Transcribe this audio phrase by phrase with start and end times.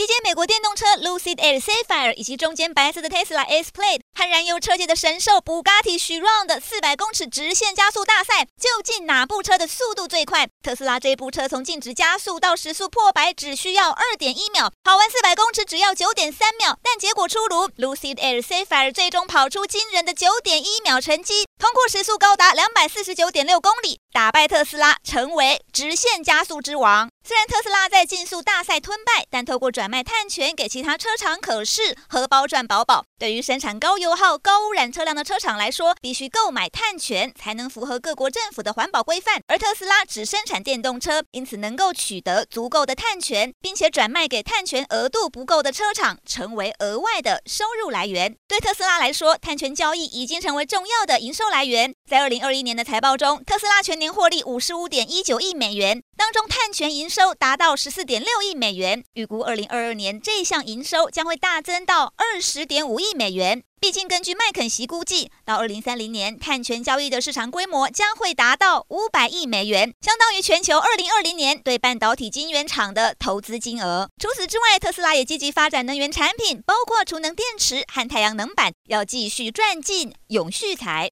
[0.00, 10.48] 集结美国电动车 Lucid Air Sapphire 以及中间白色的 Tesla S Plaid 和燃油车界的神兽 Bugatti Chiron 的四百公尺直线加速大赛，究竟哪部车的速度最快？
[10.62, 16.78] 特斯拉这部车从静止加速到时速破百只需要二点一秒，跑完四百公尺只要九点三秒。
[16.82, 27.08] 但结果出炉，Lucid Air Sapphire 最终跑出惊人的九点一秒成绩，通过时速高达两百四十九点六公里，打败特斯拉，成为直线加速之王。
[27.22, 33.04] 虽然特斯拉在竞速大赛吞败，但透过转卖碳权给其他车厂，可是荷包赚饱饱。
[33.20, 39.40] 对于生产高油耗、高污染车辆的车厂来说，必须购买碳权才能符合各国政府的环保规范。
[39.46, 48.34] 而特斯拉只生产电动车，因此能够取得足够的碳权，并且转卖给碳权额度不够的车厂，成为额外的收入来源。
[48.48, 51.94] 对特斯拉来说，碳权交易已经成为重要的营收来源。
[52.08, 59.04] 在二零二一年的财报中，特斯拉全年获利五十五点一九亿美元，当中碳权营收达到十四点六亿美元。
[59.12, 63.62] 预估二零二二年这项营收将会大增到二十点五亿美元。
[63.78, 74.10] 毕竟，根据麦肯锡估计，到二零三零年，碳权交易的市场规模将会达到五百亿美元，相当于全球二零二零年对半导体晶圆厂的投资金额。
[74.20, 81.08] 除此之外，特斯拉也积极发展能源产品，包括储能电池和太阳能板，要继续赚进永续财。